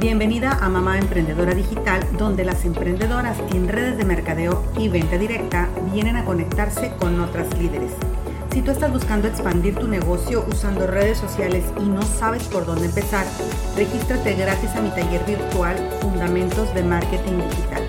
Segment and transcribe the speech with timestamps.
[0.00, 5.68] Bienvenida a Mamá Emprendedora Digital, donde las emprendedoras en redes de mercadeo y venta directa
[5.92, 7.92] vienen a conectarse con otras líderes.
[8.50, 12.86] Si tú estás buscando expandir tu negocio usando redes sociales y no sabes por dónde
[12.86, 13.26] empezar,
[13.76, 17.82] regístrate gratis a mi taller virtual Fundamentos de Marketing Digital.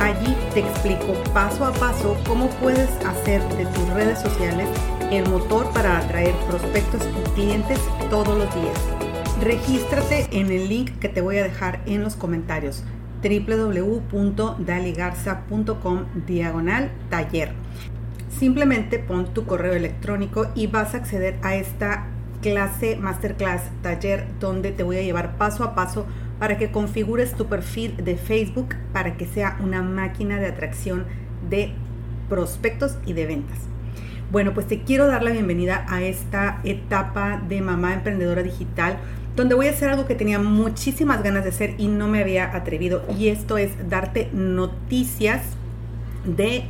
[0.00, 4.68] Allí te explico paso a paso cómo puedes hacer de tus redes sociales
[5.10, 7.80] el motor para atraer prospectos y clientes
[8.10, 9.03] todos los días.
[9.42, 12.84] Regístrate en el link que te voy a dejar en los comentarios
[13.22, 17.52] www.daligarza.com diagonal taller.
[18.28, 22.06] Simplemente pon tu correo electrónico y vas a acceder a esta
[22.42, 26.06] clase, masterclass, taller, donde te voy a llevar paso a paso
[26.38, 31.06] para que configures tu perfil de Facebook para que sea una máquina de atracción
[31.48, 31.72] de
[32.28, 33.58] prospectos y de ventas.
[34.30, 38.98] Bueno, pues te quiero dar la bienvenida a esta etapa de mamá emprendedora digital,
[39.36, 42.54] donde voy a hacer algo que tenía muchísimas ganas de hacer y no me había
[42.54, 45.42] atrevido, y esto es darte noticias
[46.24, 46.64] de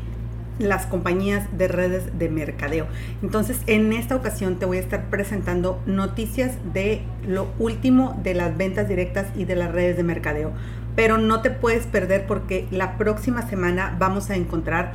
[0.59, 2.87] las compañías de redes de mercadeo.
[3.23, 8.57] Entonces, en esta ocasión te voy a estar presentando noticias de lo último de las
[8.57, 10.53] ventas directas y de las redes de mercadeo.
[10.95, 14.93] Pero no te puedes perder porque la próxima semana vamos a encontrar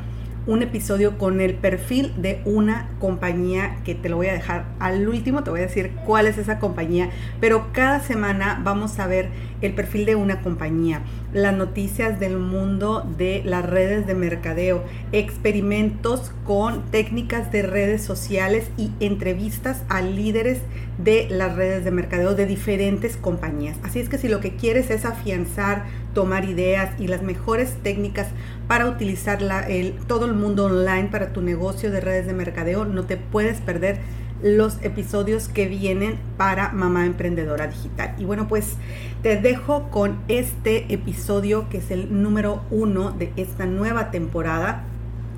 [0.47, 5.07] un episodio con el perfil de una compañía que te lo voy a dejar al
[5.07, 7.09] último, te voy a decir cuál es esa compañía,
[7.39, 9.29] pero cada semana vamos a ver
[9.61, 11.01] el perfil de una compañía,
[11.33, 18.69] las noticias del mundo de las redes de mercadeo, experimentos con técnicas de redes sociales
[18.77, 20.61] y entrevistas a líderes
[20.97, 23.77] de las redes de mercadeo de diferentes compañías.
[23.83, 28.27] Así es que si lo que quieres es afianzar, tomar ideas y las mejores técnicas
[28.67, 33.05] para utilizar el, todo el mundo online para tu negocio de redes de mercadeo, no
[33.05, 33.99] te puedes perder
[34.41, 38.15] los episodios que vienen para Mamá Emprendedora Digital.
[38.17, 38.75] Y bueno, pues
[39.21, 44.83] te dejo con este episodio que es el número uno de esta nueva temporada.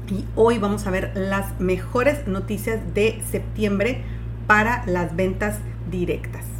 [0.10, 4.04] Y hoy vamos a ver las mejores noticias de septiembre
[4.46, 5.58] para las ventas
[5.90, 6.51] directas.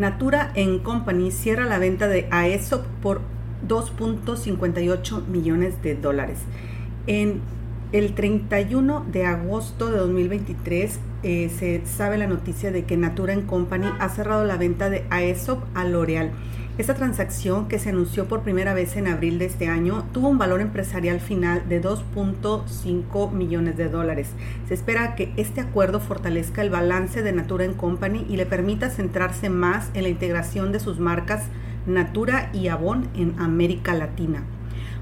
[0.00, 3.20] Natura Company cierra la venta de Aesop por
[3.68, 6.38] 2.58 millones de dólares.
[7.06, 7.42] En
[7.92, 13.88] el 31 de agosto de 2023 eh, se sabe la noticia de que Natura Company
[13.98, 16.30] ha cerrado la venta de Aesop a L'Oreal.
[16.78, 20.38] Esta transacción, que se anunció por primera vez en abril de este año, tuvo un
[20.38, 24.30] valor empresarial final de 2.5 millones de dólares.
[24.66, 29.50] Se espera que este acuerdo fortalezca el balance de Natura Company y le permita centrarse
[29.50, 31.42] más en la integración de sus marcas
[31.86, 34.44] Natura y Avon en América Latina.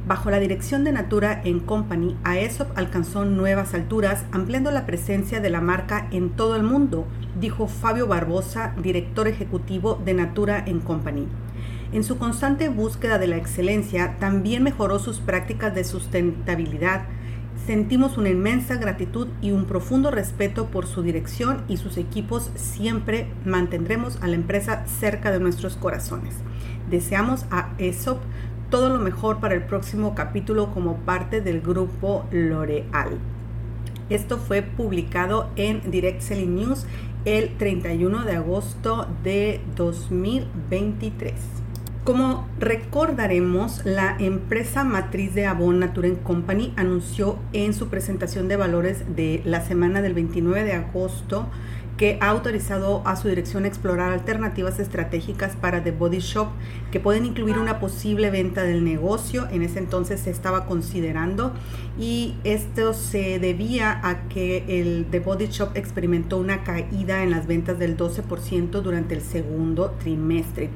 [0.07, 5.51] Bajo la dirección de Natura en Company, AESOP alcanzó nuevas alturas, ampliando la presencia de
[5.51, 7.07] la marca en todo el mundo,
[7.39, 11.29] dijo Fabio Barbosa, director ejecutivo de Natura en Company.
[11.91, 17.07] En su constante búsqueda de la excelencia, también mejoró sus prácticas de sustentabilidad.
[17.67, 22.51] Sentimos una inmensa gratitud y un profundo respeto por su dirección y sus equipos.
[22.57, 26.35] Siempre mantendremos a la empresa cerca de nuestros corazones.
[26.91, 28.23] Deseamos a ESOP
[28.69, 33.19] todo lo mejor para el próximo capítulo como parte del grupo L'Oreal.
[34.11, 36.85] Esto fue publicado en Direct Selling News
[37.25, 41.58] el 31 de agosto de 2023.
[42.09, 49.15] Como recordaremos, la empresa matriz de Avon Nature Company anunció en su presentación de valores
[49.15, 51.49] de la semana del 29 de agosto
[51.99, 56.49] que ha autorizado a su dirección a explorar alternativas estratégicas para The Body Shop
[56.93, 59.47] que pueden incluir una posible venta del negocio.
[59.51, 61.53] En ese entonces se estaba considerando
[62.01, 67.79] y esto se debía a que The Body Shop experimentó una caída en las ventas
[67.79, 70.71] del 12% durante el segundo trimestre.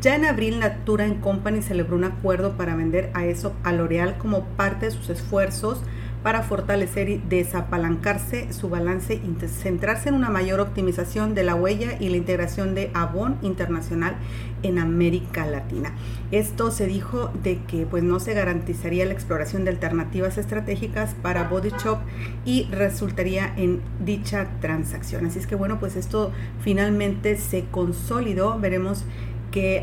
[0.00, 4.44] Ya en abril, Natura Company celebró un acuerdo para vender a eso a L'Oreal como
[4.44, 5.82] parte de sus esfuerzos
[6.22, 11.96] para fortalecer y desapalancarse su balance y centrarse en una mayor optimización de la huella
[11.98, 14.16] y la integración de Avon Internacional
[14.62, 15.92] en América Latina.
[16.30, 21.48] Esto se dijo de que pues no se garantizaría la exploración de alternativas estratégicas para
[21.48, 21.98] Body Shop
[22.44, 25.26] y resultaría en dicha transacción.
[25.26, 28.58] Así es que bueno, pues esto finalmente se consolidó.
[28.58, 29.04] Veremos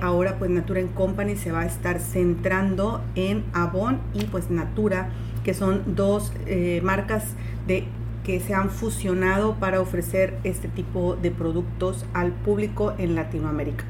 [0.01, 5.09] ahora pues Natura Company se va a estar centrando en Avon y pues Natura
[5.43, 7.35] que son dos eh, marcas
[7.67, 7.85] de
[8.23, 13.85] que se han fusionado para ofrecer este tipo de productos al público en Latinoamérica.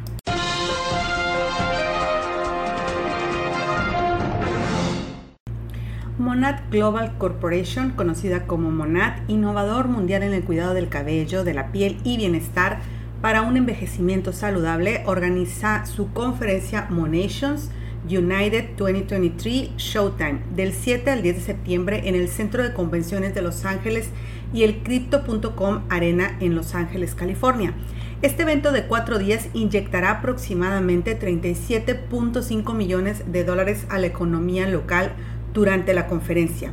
[6.17, 11.71] Monad Global Corporation, conocida como Monad, innovador mundial en el cuidado del cabello, de la
[11.71, 12.79] piel y bienestar
[13.21, 17.69] para un envejecimiento saludable, organiza su conferencia Monations
[18.07, 23.41] United 2023 Showtime del 7 al 10 de septiembre en el Centro de Convenciones de
[23.41, 24.09] Los Ángeles
[24.53, 27.73] y el Crypto.com Arena en Los Ángeles, California.
[28.21, 35.13] Este evento de cuatro días inyectará aproximadamente 37.5 millones de dólares a la economía local
[35.53, 36.71] durante la conferencia.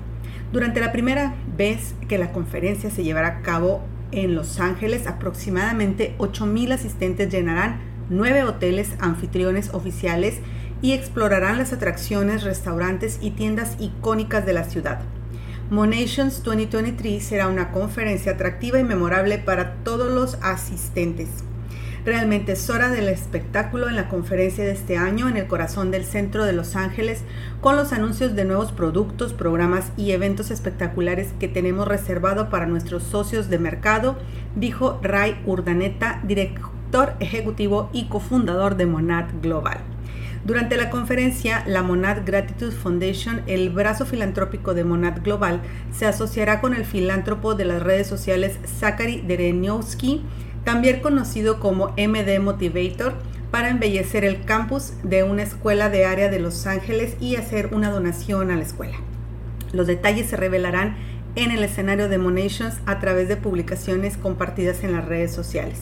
[0.53, 6.14] Durante la primera vez que la conferencia se llevará a cabo en Los Ángeles, aproximadamente
[6.19, 10.38] 8.000 asistentes llenarán nueve hoteles anfitriones oficiales
[10.82, 15.00] y explorarán las atracciones, restaurantes y tiendas icónicas de la ciudad.
[15.70, 21.29] Monations 2023 será una conferencia atractiva y memorable para todos los asistentes.
[22.05, 26.05] Realmente es hora del espectáculo en la conferencia de este año en el corazón del
[26.05, 27.23] centro de Los Ángeles
[27.61, 33.05] con los anuncios de nuevos productos, programas y eventos espectaculares que tenemos reservado para nuestros
[33.05, 34.19] socios de mercado,
[34.57, 39.79] dijo Ray Urdaneta, director ejecutivo y cofundador de Monad Global.
[40.45, 45.61] Durante la conferencia, la Monad Gratitude Foundation, el brazo filantrópico de Monad Global,
[45.93, 50.25] se asociará con el filántropo de las redes sociales Zachary Dereniowski,
[50.64, 53.14] también conocido como MD Motivator,
[53.50, 57.91] para embellecer el campus de una escuela de área de Los Ángeles y hacer una
[57.91, 58.97] donación a la escuela.
[59.73, 60.97] Los detalles se revelarán
[61.37, 65.81] en el escenario de Monations a través de publicaciones compartidas en las redes sociales.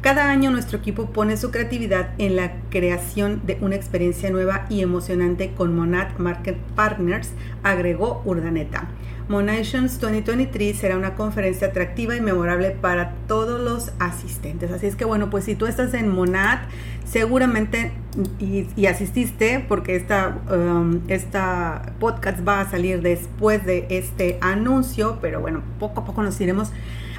[0.00, 4.82] Cada año nuestro equipo pone su creatividad en la creación de una experiencia nueva y
[4.82, 7.30] emocionante con Monad Market Partners,
[7.64, 8.88] agregó Urdaneta.
[9.28, 14.70] Monations 2023 será una conferencia atractiva y memorable para todos los asistentes.
[14.70, 16.60] Así es que bueno, pues si tú estás en Monad,
[17.04, 17.92] seguramente
[18.38, 25.40] y, asististe, porque esta, um, esta podcast va a salir después de este anuncio, pero
[25.40, 26.72] bueno, poco a poco nos iremos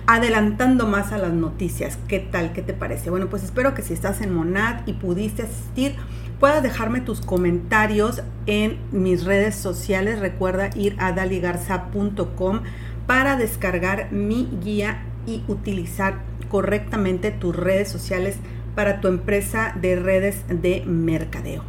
[0.07, 1.99] adelantando más a las noticias.
[2.07, 2.53] ¿Qué tal?
[2.53, 3.11] ¿Qué te parece?
[3.11, 5.95] Bueno, pues espero que si estás en Monad y pudiste asistir,
[6.39, 10.19] puedas dejarme tus comentarios en mis redes sociales.
[10.19, 12.61] Recuerda ir a daligarza.com
[13.05, 16.19] para descargar mi guía y utilizar
[16.49, 18.37] correctamente tus redes sociales
[18.75, 21.63] para tu empresa de redes de mercadeo.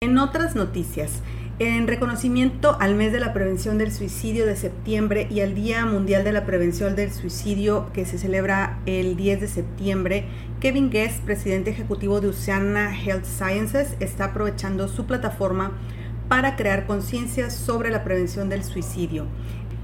[0.00, 1.22] En otras noticias,
[1.58, 6.24] en reconocimiento al mes de la prevención del suicidio de septiembre y al Día Mundial
[6.24, 10.24] de la Prevención del Suicidio que se celebra el 10 de septiembre,
[10.60, 15.72] Kevin Guest, presidente ejecutivo de Oceana Health Sciences, está aprovechando su plataforma
[16.28, 19.26] para crear conciencia sobre la prevención del suicidio.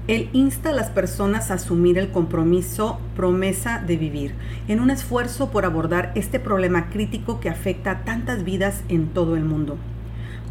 [0.07, 4.33] Él insta a las personas a asumir el compromiso promesa de vivir
[4.67, 9.35] en un esfuerzo por abordar este problema crítico que afecta a tantas vidas en todo
[9.35, 9.77] el mundo.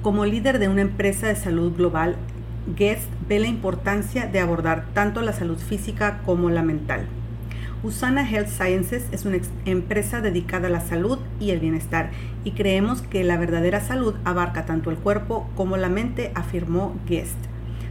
[0.03, 2.15] Como líder de una empresa de salud global,
[2.77, 7.09] Guest ve la importancia de abordar tanto la salud física como la mental.
[7.83, 12.13] Usana Health Sciences es una empresa dedicada a la salud y el bienestar
[12.45, 17.37] y creemos que la verdadera salud abarca tanto el cuerpo como la mente, afirmó Guest.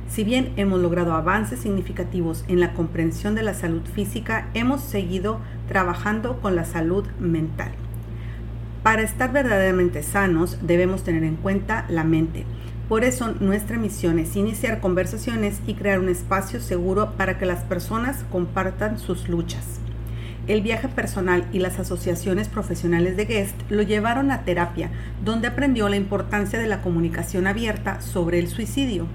[0.08, 5.42] Si bien hemos logrado avances significativos en la comprensión de la salud física, hemos seguido
[5.68, 7.72] trabajando con la salud mental.
[8.88, 12.46] Para estar verdaderamente sanos debemos tener en cuenta la mente.
[12.88, 17.66] Por eso nuestra misión es iniciar conversaciones y crear un espacio seguro para que las
[17.66, 19.82] personas compartan sus luchas.
[20.48, 24.90] El viaje personal y las asociaciones profesionales de Guest lo llevaron a terapia,
[25.22, 29.06] donde aprendió la importancia de la comunicación abierta sobre el suicidio.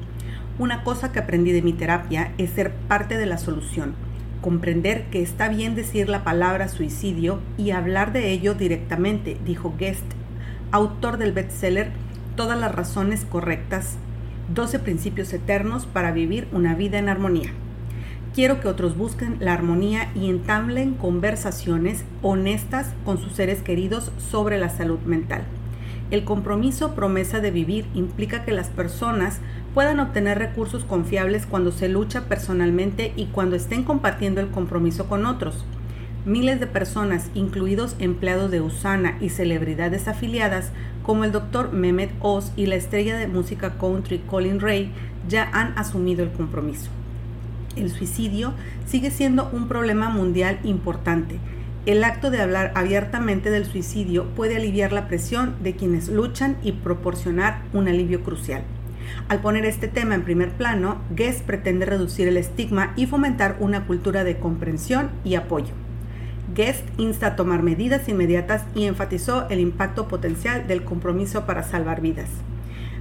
[0.59, 3.95] Una cosa que aprendí de mi terapia es ser parte de la solución
[4.43, 10.05] comprender que está bien decir la palabra suicidio y hablar de ello directamente, dijo Guest,
[10.71, 11.93] autor del bestseller
[12.37, 13.99] Todas las razones correctas,
[14.55, 17.51] 12 principios eternos para vivir una vida en armonía.
[18.35, 24.59] Quiero que otros busquen la armonía y entablen conversaciones honestas con sus seres queridos sobre
[24.59, 25.43] la salud mental.
[26.11, 29.41] El compromiso promesa de vivir implica que las personas
[29.75, 35.27] puedan obtener recursos confiables cuando se lucha personalmente y cuando estén compartiendo el compromiso con
[35.27, 35.65] otros.
[36.25, 40.71] Miles de personas, incluidos empleados de Usana y celebridades afiliadas
[41.03, 41.73] como el Dr.
[41.73, 44.93] Mehmet Oz y la estrella de música country Colin Ray,
[45.29, 46.91] ya han asumido el compromiso.
[47.75, 48.53] El suicidio
[48.87, 51.41] sigue siendo un problema mundial importante
[51.85, 56.71] el acto de hablar abiertamente del suicidio puede aliviar la presión de quienes luchan y
[56.71, 58.63] proporcionar un alivio crucial.
[59.29, 63.87] Al poner este tema en primer plano, Guest pretende reducir el estigma y fomentar una
[63.87, 65.73] cultura de comprensión y apoyo.
[66.55, 72.01] Guest insta a tomar medidas inmediatas y enfatizó el impacto potencial del compromiso para salvar
[72.01, 72.29] vidas.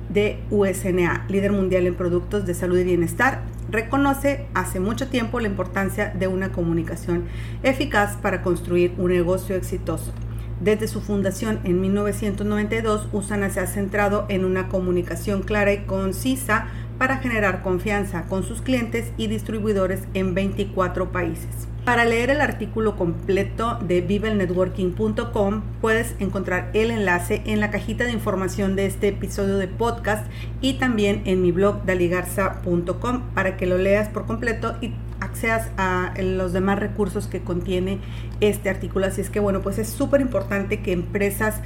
[0.09, 5.49] de USNA, líder mundial en productos de salud y bienestar, reconoce hace mucho tiempo la
[5.49, 7.25] importancia de una comunicación
[7.63, 10.13] eficaz para construir un negocio exitoso.
[10.61, 16.69] Desde su fundación en 1992, Usana se ha centrado en una comunicación clara y concisa
[16.99, 21.69] para generar confianza con sus clientes y distribuidores en 24 países.
[21.87, 28.11] Para leer el artículo completo de vivelnetworking.com puedes encontrar el enlace en la cajita de
[28.11, 30.27] información de este episodio de podcast
[30.61, 36.13] y también en mi blog daligarza.com para que lo leas por completo y accedas a
[36.21, 38.01] los demás recursos que contiene
[38.41, 39.07] este artículo.
[39.07, 41.61] Así es que bueno, pues es súper importante que empresas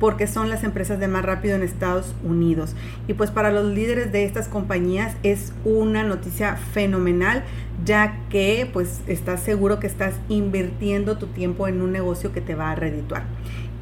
[0.00, 2.74] porque son las empresas de más rápido en Estados Unidos.
[3.06, 7.44] Y pues para los líderes de estas compañías es una noticia fenomenal,
[7.84, 12.54] ya que pues estás seguro que estás invirtiendo tu tiempo en un negocio que te
[12.54, 13.24] va a redituar.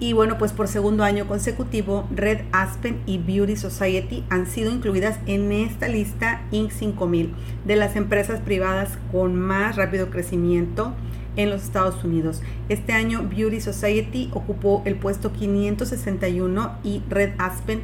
[0.01, 5.19] Y bueno, pues por segundo año consecutivo, Red Aspen y Beauty Society han sido incluidas
[5.27, 6.71] en esta lista Inc.
[6.71, 10.95] 5000 de las empresas privadas con más rápido crecimiento
[11.35, 12.43] en los Estados Unidos.
[12.69, 17.83] Este año Beauty Society ocupó el puesto 561 y Red Aspen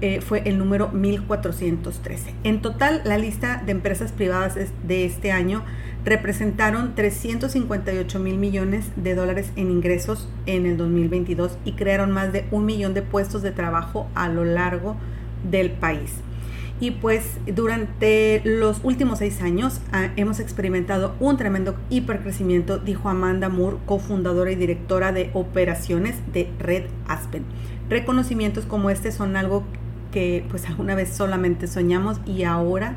[0.00, 2.34] eh, fue el número 1413.
[2.44, 5.62] En total, la lista de empresas privadas de este año
[6.04, 12.46] representaron 358 mil millones de dólares en ingresos en el 2022 y crearon más de
[12.50, 14.96] un millón de puestos de trabajo a lo largo
[15.50, 16.12] del país.
[16.80, 23.50] Y pues durante los últimos seis años ah, hemos experimentado un tremendo hipercrecimiento, dijo Amanda
[23.50, 27.44] Moore, cofundadora y directora de operaciones de Red Aspen.
[27.90, 29.64] Reconocimientos como este son algo
[30.12, 32.96] que pues alguna vez solamente soñamos y ahora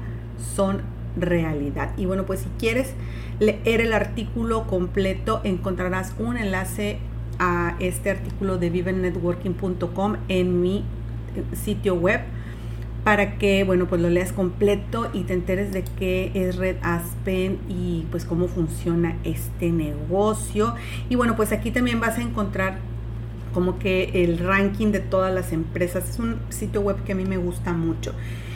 [0.55, 0.81] son
[1.17, 1.91] realidad.
[1.97, 2.93] Y bueno, pues si quieres
[3.39, 6.99] leer el artículo completo, encontrarás un enlace
[7.39, 10.83] a este artículo de vivennetworking.com en mi
[11.53, 12.21] sitio web
[13.03, 17.59] para que, bueno, pues lo leas completo y te enteres de qué es Red Aspen
[17.67, 20.75] y pues cómo funciona este negocio.
[21.09, 22.77] Y bueno, pues aquí también vas a encontrar
[23.53, 26.09] como que el ranking de todas las empresas.
[26.09, 28.13] Es un sitio web que a mí me gusta mucho.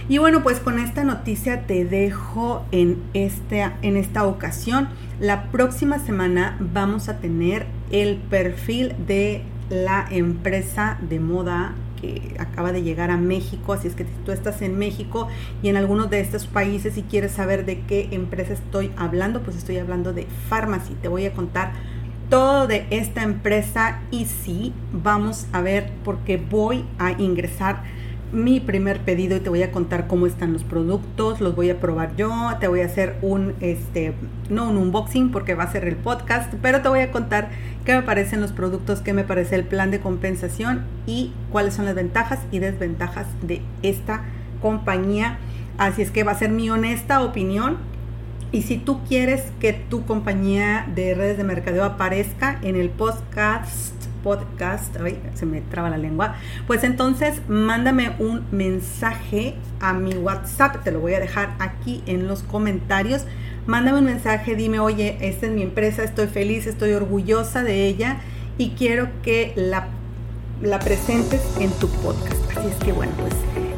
[0.09, 4.87] Y bueno, pues con esta noticia te dejo en, este, en esta ocasión.
[5.19, 12.71] La próxima semana vamos a tener el perfil de la empresa de moda que acaba
[12.71, 15.27] de llegar a México, así es que si tú estás en México
[15.63, 19.57] y en algunos de estos países y quieres saber de qué empresa estoy hablando, pues
[19.57, 20.93] estoy hablando de Pharmacy.
[21.01, 21.73] Te voy a contar
[22.29, 27.83] todo de esta empresa y sí, vamos a ver porque voy a ingresar
[28.31, 31.79] mi primer pedido y te voy a contar cómo están los productos, los voy a
[31.79, 34.13] probar yo, te voy a hacer un, este,
[34.49, 37.49] no un unboxing porque va a ser el podcast, pero te voy a contar
[37.85, 41.85] qué me parecen los productos, qué me parece el plan de compensación y cuáles son
[41.85, 44.23] las ventajas y desventajas de esta
[44.61, 45.37] compañía.
[45.77, 47.77] Así es que va a ser mi honesta opinión.
[48.51, 53.97] Y si tú quieres que tu compañía de redes de mercadeo aparezca en el podcast
[54.27, 56.35] podcast, ay, se me traba la lengua,
[56.65, 62.27] pues entonces mándame un mensaje a mi WhatsApp, te lo voy a dejar aquí en
[62.27, 63.23] los comentarios.
[63.67, 68.17] Mándame un mensaje, dime, oye, esta es mi empresa, estoy feliz, estoy orgullosa de ella
[68.57, 69.87] y quiero que la,
[70.61, 72.57] la presentes en tu podcast.
[72.57, 73.33] Así es que bueno, pues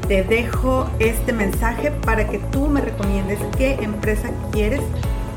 [0.09, 4.81] te dejo este mensaje para que tú me recomiendes qué empresa quieres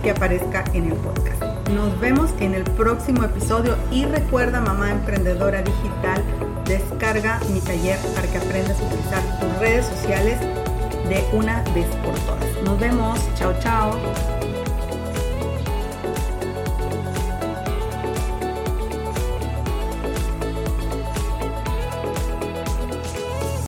[0.02, 1.42] que aparezca en el podcast.
[1.68, 6.22] Nos vemos en el próximo episodio y recuerda, mamá emprendedora digital,
[6.64, 12.18] descarga mi taller para que aprendas a utilizar tus redes sociales de una vez por
[12.20, 12.62] todas.
[12.64, 13.20] Nos vemos.
[13.36, 14.41] Chao, chao.